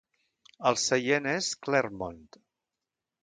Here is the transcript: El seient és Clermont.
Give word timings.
El 0.69 0.77
seient 0.83 1.29
és 1.33 1.49
Clermont. 1.67 2.25